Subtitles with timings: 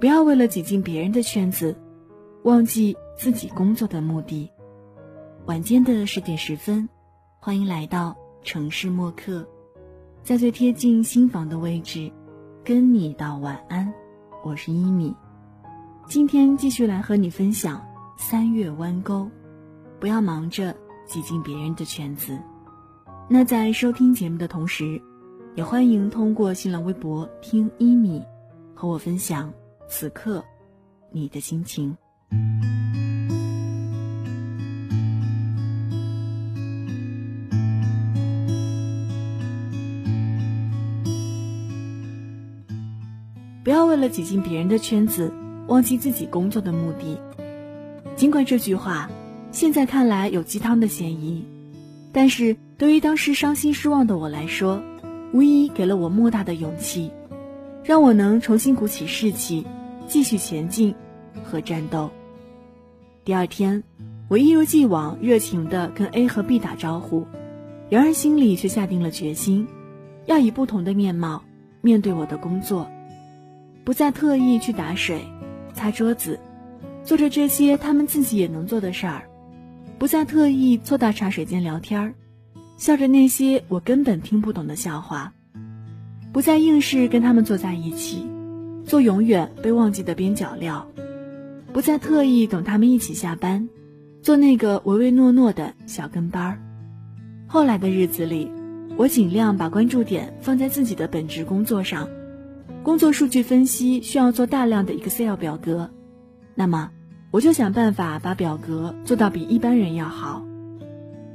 [0.00, 1.74] 不要为了挤进别人的圈子，
[2.44, 4.48] 忘记自己工作的目的。
[5.46, 6.88] 晚间的十点十分，
[7.40, 9.44] 欢迎来到城市默客，
[10.22, 12.12] 在最贴近心房的位置，
[12.62, 13.92] 跟你道晚安。
[14.44, 15.12] 我是一米，
[16.06, 17.84] 今天继续来和你分享
[18.16, 19.28] 三月弯钩，
[19.98, 20.72] 不要忙着
[21.06, 22.38] 挤进别人的圈子。
[23.28, 25.02] 那在收听节目的同时，
[25.56, 28.22] 也欢迎通过新浪微博听一米，
[28.76, 29.52] 和我分享。
[29.90, 30.44] 此刻，
[31.10, 31.96] 你的心情。
[43.64, 45.32] 不要为了挤进别人的圈子，
[45.66, 47.18] 忘记自己工作的目的。
[48.14, 49.08] 尽管这句话
[49.50, 51.44] 现在看来有鸡汤的嫌疑，
[52.12, 54.82] 但是对于当时伤心失望的我来说，
[55.32, 57.10] 无疑给了我莫大的勇气，
[57.82, 59.66] 让我能重新鼓起士气。
[60.08, 60.94] 继续前进
[61.44, 62.10] 和战斗。
[63.24, 63.84] 第二天，
[64.28, 67.26] 我一如既往热情地跟 A 和 B 打招呼，
[67.90, 69.68] 然而心里却下定了决心，
[70.24, 71.44] 要以不同的面貌
[71.82, 72.90] 面对我的工作，
[73.84, 75.20] 不再特意去打水、
[75.74, 76.40] 擦桌子，
[77.04, 79.28] 做着这些他们自己也能做的事儿，
[79.98, 82.14] 不再特意坐到茶水间聊天儿，
[82.78, 85.34] 笑着那些我根本听不懂的笑话，
[86.32, 88.26] 不再硬是跟他们坐在一起。
[88.88, 90.88] 做永远被忘记的边角料，
[91.74, 93.68] 不再特意等他们一起下班，
[94.22, 96.58] 做那个唯唯诺诺的小跟班儿。
[97.46, 98.50] 后来的日子里，
[98.96, 102.08] 我尽量把关注点放在自己的本职工作上。
[102.82, 105.90] 工作数据分析需要做大量的 Excel 表格，
[106.54, 106.90] 那么
[107.30, 110.42] 我就想办法把表格做到比一般人要好。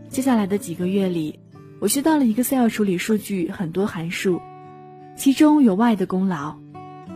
[0.10, 1.40] 接下来的几个月里，
[1.80, 4.42] 我学到了 Excel 处理数据很多函数，
[5.16, 6.63] 其中有 Y 的功劳。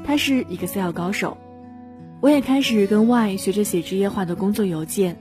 [0.08, 1.38] 他是 Excel 高手，
[2.22, 5.18] 我也开始跟 Y 学着写职业化的工作邮件，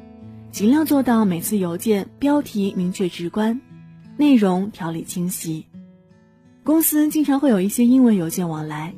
[0.53, 3.61] 尽量做到每次邮件标题明确直观，
[4.17, 5.67] 内容条理清晰。
[6.63, 8.95] 公司经常会有一些英文邮件往来，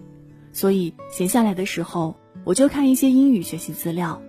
[0.52, 4.20] 所以闲下来的时候，我就看一些英语学习资料。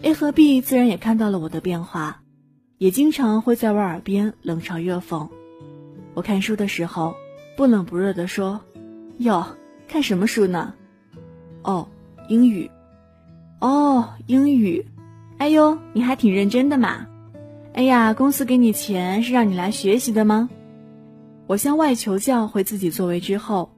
[0.00, 2.22] A 和 B 自然也看到了我的变化，
[2.78, 5.28] 也经常会在我耳边冷嘲热讽。
[6.14, 7.14] 我看书的时候，
[7.58, 8.58] 不冷不热地说
[9.20, 9.46] ：“哟。”
[9.92, 10.72] 看什么书呢？
[11.64, 11.86] 哦，
[12.26, 12.68] 英语。
[13.60, 14.82] 哦，英语。
[15.36, 17.06] 哎呦，你还挺认真的嘛。
[17.74, 20.48] 哎呀，公司给你钱是让你来学习的吗？
[21.46, 23.70] 我向外求教回自己座位之后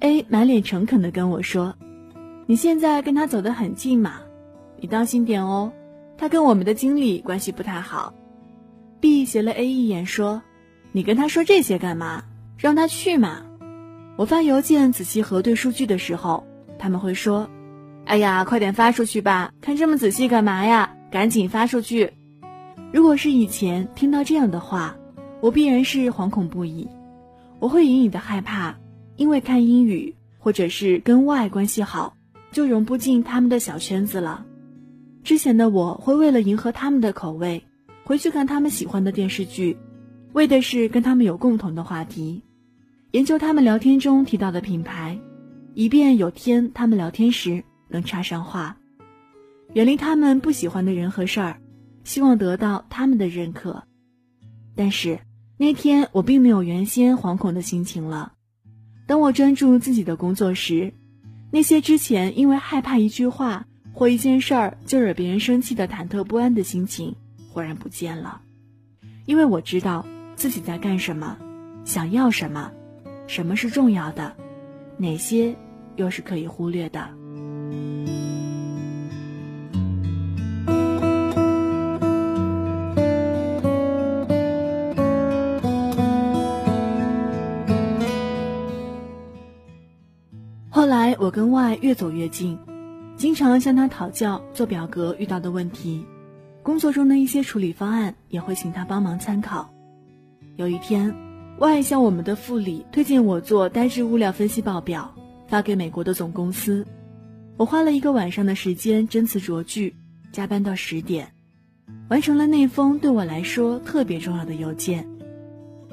[0.00, 1.74] ，A 满脸诚恳的跟我说
[2.44, 4.16] ：“你现在跟他走得很近嘛，
[4.78, 5.72] 你当心点哦，
[6.18, 8.12] 他跟我们的经理关系不太好。
[9.00, 10.42] ”B 斜了 A 一眼说
[10.92, 12.22] ：“你跟他说这些干嘛？
[12.58, 13.42] 让他去嘛。”
[14.16, 16.44] 我发邮件仔细核对数据的时候，
[16.78, 17.48] 他们会说
[18.04, 20.94] ：“哎呀，快点发出去吧，看这么仔细干嘛呀？
[21.10, 22.12] 赶紧发出去。”
[22.92, 24.96] 如果是以前听到这样的话，
[25.40, 26.86] 我必然是惶恐不已，
[27.58, 28.76] 我会隐隐的害怕，
[29.16, 32.14] 因为看英语或者是跟外关系好，
[32.52, 34.44] 就融不进他们的小圈子了。
[35.24, 37.64] 之前的我会为了迎合他们的口味，
[38.04, 39.78] 回去看他们喜欢的电视剧，
[40.34, 42.42] 为的是跟他们有共同的话题。
[43.12, 45.18] 研究他们聊天中提到的品牌，
[45.74, 48.78] 以便有天他们聊天时能插上话。
[49.74, 51.60] 远离他们不喜欢的人和事儿，
[52.04, 53.84] 希望得到他们的认可。
[54.74, 55.20] 但是
[55.58, 58.32] 那天我并没有原先惶恐的心情了。
[59.06, 60.94] 当我专注自己的工作时，
[61.50, 67.14] 那些之前因为害怕一句话或一件事儿就惹别人生气的忐忑不安的心情
[67.50, 68.40] 忽然不见了。
[69.26, 71.36] 因为我知道自己在干什么，
[71.84, 72.72] 想要什么。
[73.26, 74.34] 什么是重要的？
[74.98, 75.56] 哪些
[75.96, 77.08] 又是可以忽略的？
[90.68, 92.58] 后来我跟 Y 越走越近，
[93.16, 96.04] 经常向他讨教做表格遇到的问题，
[96.62, 99.72] 工作中的一些处理方案也会请他帮忙参考。
[100.56, 101.31] 有一天。
[101.62, 105.14] 外向我们的副理推荐我做呆滞物料分析报表，
[105.46, 106.84] 发给美国的总公司。
[107.56, 109.94] 我花了一个晚上的时间斟词酌句，
[110.32, 111.32] 加班到十点，
[112.10, 115.06] 完成了那封对我来说特别重要的邮件。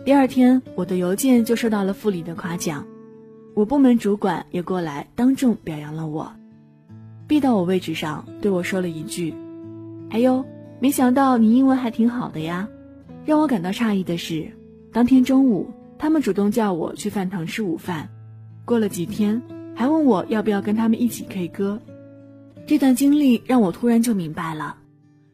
[0.03, 2.83] 第二天，我的邮件就收到了副理的夸奖，
[3.53, 6.33] 我部门主管也过来当众表扬了我。
[7.27, 9.35] B 到我位置上对我说了一句
[10.09, 10.43] ：“哎呦，
[10.79, 12.67] 没想到你英文还挺好的呀。”
[13.23, 14.51] 让我感到诧异的是。
[14.91, 18.09] 当天中午，他们主动叫我去饭堂吃午饭。
[18.65, 19.41] 过了几天，
[19.75, 21.79] 还问我要不要跟他们一起 K 歌。
[22.65, 24.77] 这段经历让我突然就明白了，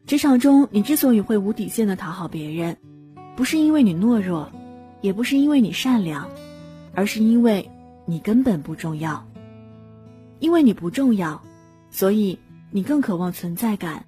[0.06, 2.76] 职场中你之所以会无底线的讨好别人，
[3.34, 4.50] 不是因为你懦弱，
[5.00, 6.28] 也不是因为你善良，
[6.94, 7.66] 而是因为
[8.04, 9.26] 你根本不重要。
[10.38, 11.40] 因为你不重要，
[11.90, 12.38] 所以
[12.70, 14.04] 你更渴望存在感。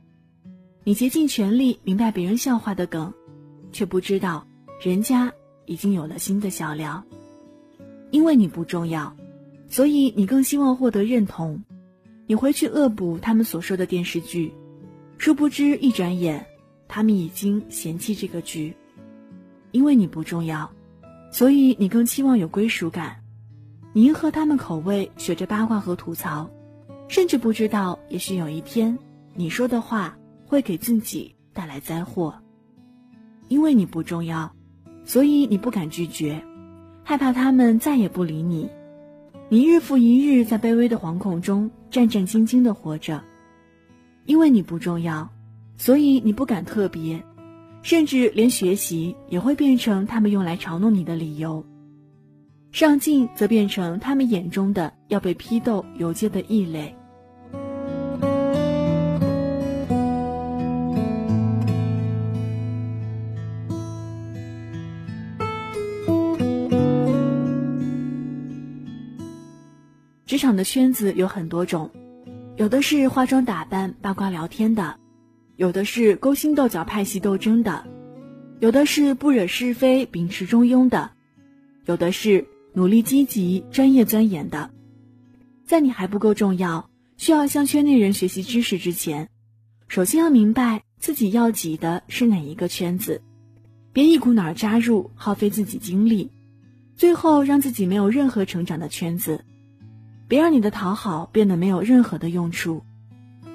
[0.85, 3.13] 你竭尽全力明白别人笑话的梗，
[3.73, 4.47] 却不知道
[4.81, 5.33] 人家
[5.67, 7.05] 已经有了新的笑料。
[8.11, 9.17] 因为你不重要，
[9.69, 11.63] 所以你更希望获得认同。
[12.27, 14.53] 你回去恶补他们所说的电视剧，
[15.19, 16.47] 殊不知一转眼，
[16.87, 18.75] 他们已经嫌弃这个剧。
[19.71, 20.71] 因为你不重要，
[21.31, 23.17] 所以你更期望有归属感。
[23.93, 26.49] 你迎合他们口味，学着八卦和吐槽，
[27.09, 28.99] 甚至不知道，也许有一天，
[29.35, 30.17] 你说的话。
[30.51, 32.35] 会给自己带来灾祸，
[33.49, 34.51] 因为你不重要，
[35.09, 36.39] 所以你不敢拒绝，
[37.03, 38.69] 害怕他们再也不理你。
[39.49, 43.25] 你日复一日在卑微的惶恐中战战兢兢的活着，
[44.27, 45.27] 因为你不重要，
[45.79, 47.25] 所以你不敢特别，
[47.81, 51.65] 甚至连学习也会变成他们用来嘲弄你的理由。
[52.71, 56.95] 上进则变成他们眼中的要被批斗游街的异类。
[70.39, 71.91] 职场的圈子有很多种，
[72.55, 75.01] 有的是化妆打扮、八卦聊天的，
[75.57, 77.85] 有的是勾心斗角、派系斗争的，
[78.61, 81.11] 有的是不惹是非、秉持中庸的，
[81.87, 84.71] 有的是努力积极、专业钻研的。
[85.67, 89.29] 在你还不够重要，需要向圈内人学习知识之前，
[89.89, 93.23] 首先要明白自己要挤的是哪一个圈子，
[93.93, 96.31] 别一股脑儿加入，耗费自己精力，
[96.95, 99.45] 最后让自己没有任何成长的圈子。
[100.29, 102.83] 别让你的讨好变得没有任何的用处，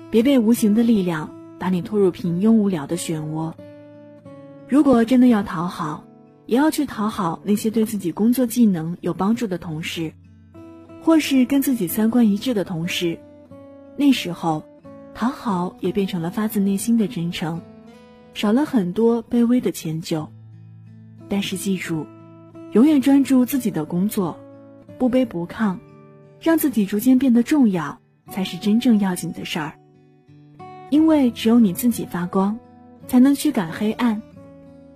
[0.09, 1.29] 别被无形的力量
[1.59, 3.53] 把你拖入平庸无聊的漩涡。
[4.67, 6.03] 如果真的要讨好，
[6.47, 10.13] 也要去讨好那些对自己工作技能有帮助的同事，
[11.03, 13.19] 或是跟自己三观一致的同事。
[13.95, 14.63] 那时候，
[15.13, 17.61] 讨好也变成了发自内心的真诚，
[18.33, 20.27] 少了很多卑微的迁就。
[21.29, 22.07] 但是记住，
[22.71, 24.39] 永远专注自己的工作，
[24.97, 25.77] 不卑不亢。
[26.43, 27.97] 让自己逐渐变得重要，
[28.29, 29.79] 才是真正要紧的事儿。
[30.89, 32.59] 因为只有你自己发光，
[33.07, 34.21] 才能驱赶黑暗；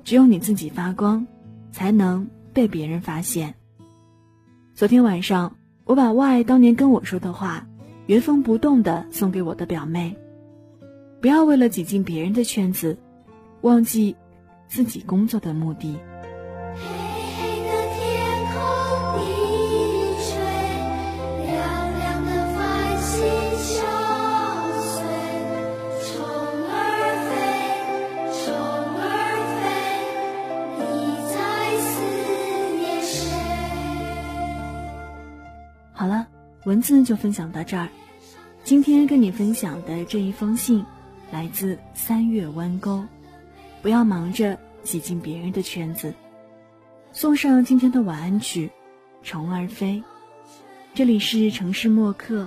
[0.04, 1.26] 只有你自己发光，
[1.72, 3.56] 才能被别人发现。
[4.76, 5.56] 昨天晚上，
[5.86, 7.66] 我把 Y 当年跟我说的话，
[8.08, 10.18] 原封不动的送给我的表妹：
[11.22, 12.98] 不要为了挤进别人的圈子，
[13.62, 14.18] 忘记
[14.68, 15.98] 自己工作的目的。
[36.68, 37.88] 文字就分享到这儿。
[38.66, 40.86] 今天跟你分享的这一封信，
[41.32, 43.02] 来自三月弯钩。
[43.82, 46.14] 不要忙着挤进别人的圈子。
[47.14, 48.70] 送上今天的晚安曲
[49.26, 49.96] 《虫儿飞》。
[50.94, 52.46] 这里是城市默客，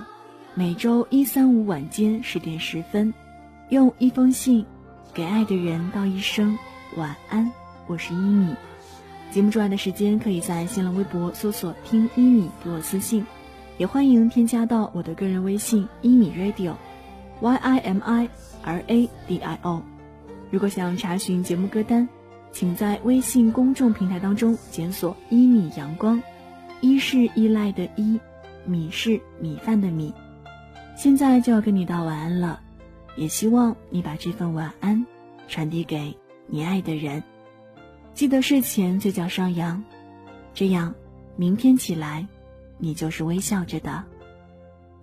[0.53, 3.11] 每周一、三、五晚间十点十分，
[3.69, 4.63] 用一封信
[5.15, 6.55] 给爱的人道一声
[6.95, 7.51] 晚安。
[7.87, 8.53] 我是依米。
[9.31, 13.25] 节目之外的时间，可以在新浪微博搜索“听依米”给我私信。
[13.81, 18.29] 也欢迎添加到我的个人微信一米 radio，y i m i
[18.61, 19.81] r a d i o。
[20.51, 22.07] 如果想查询节目歌单，
[22.51, 26.21] 请在微信公众平台当中检索“一米阳光”，
[26.79, 28.19] 一是依赖的依，
[28.65, 30.13] 米是米饭的米。
[30.95, 32.61] 现在就要跟你道晚安了，
[33.15, 35.03] 也希望你把这份晚安
[35.47, 37.23] 传递给你爱的人。
[38.13, 39.83] 记得睡前嘴角上扬，
[40.53, 40.93] 这样
[41.35, 42.23] 明天起来。
[42.83, 44.03] 你就是微笑着的，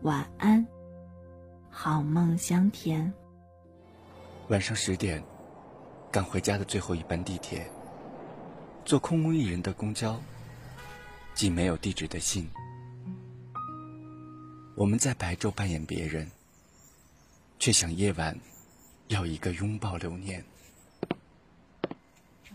[0.02, 0.66] 晚安，
[1.70, 3.14] 好梦香甜。
[4.48, 5.22] 晚上十点，
[6.10, 7.70] 赶回家的最后一班地铁，
[8.84, 10.20] 坐空无一人的公交，
[11.36, 12.48] 寄没有地址的信。
[14.74, 16.28] 我们在白昼扮演别人，
[17.60, 18.36] 却想夜晚
[19.06, 20.44] 要一个拥抱留念。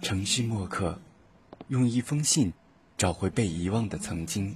[0.02, 1.00] 城市墨客，
[1.70, 2.52] 用一封信
[2.98, 4.54] 找回被遗忘的曾经。